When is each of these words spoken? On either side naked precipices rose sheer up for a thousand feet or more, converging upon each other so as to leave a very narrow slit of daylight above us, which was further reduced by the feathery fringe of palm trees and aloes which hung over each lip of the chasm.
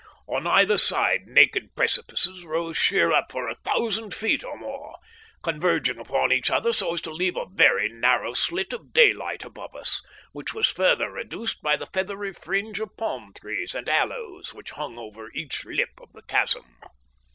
On 0.25 0.47
either 0.47 0.79
side 0.79 1.27
naked 1.27 1.75
precipices 1.75 2.43
rose 2.43 2.75
sheer 2.75 3.11
up 3.11 3.31
for 3.31 3.47
a 3.47 3.53
thousand 3.63 4.15
feet 4.15 4.43
or 4.43 4.57
more, 4.57 4.97
converging 5.43 5.99
upon 5.99 6.31
each 6.31 6.49
other 6.49 6.73
so 6.73 6.95
as 6.95 7.01
to 7.01 7.11
leave 7.13 7.37
a 7.37 7.45
very 7.45 7.87
narrow 7.87 8.33
slit 8.33 8.73
of 8.73 8.93
daylight 8.93 9.43
above 9.45 9.75
us, 9.75 10.01
which 10.31 10.55
was 10.55 10.65
further 10.69 11.11
reduced 11.11 11.61
by 11.61 11.75
the 11.75 11.85
feathery 11.85 12.33
fringe 12.33 12.79
of 12.79 12.97
palm 12.97 13.31
trees 13.39 13.75
and 13.75 13.87
aloes 13.87 14.55
which 14.55 14.71
hung 14.71 14.97
over 14.97 15.29
each 15.35 15.65
lip 15.65 15.91
of 16.01 16.11
the 16.13 16.23
chasm. 16.23 16.65